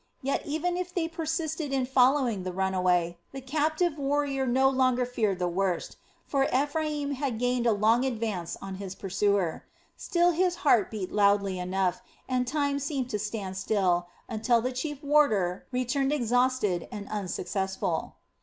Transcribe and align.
Yet, 0.23 0.43
even 0.47 0.77
if 0.77 0.91
they 0.95 1.07
persisted 1.07 1.71
in 1.71 1.85
following 1.85 2.41
the 2.41 2.51
runaway, 2.51 3.19
the 3.33 3.39
captive 3.39 3.99
warrior 3.99 4.47
no 4.47 4.67
longer 4.67 5.05
feared 5.05 5.37
the 5.37 5.47
worst, 5.47 5.95
for 6.25 6.45
Ephraim 6.45 7.11
had 7.11 7.37
gained 7.37 7.67
a 7.67 7.71
long 7.71 8.03
advance 8.03 8.55
of 8.63 8.77
his 8.77 8.95
pursuers. 8.95 9.61
Still, 9.95 10.31
his 10.31 10.55
heart 10.65 10.89
beat 10.89 11.11
loudly 11.11 11.59
enough 11.59 12.01
and 12.27 12.47
time 12.47 12.79
seemed 12.79 13.11
to 13.11 13.19
stand 13.19 13.57
still 13.57 14.07
until 14.27 14.59
the 14.59 14.71
chief 14.71 15.03
warder 15.03 15.67
returned 15.71 16.11
exhausted 16.11 16.87
and 16.91 17.07
unsuccessful. 17.09 18.15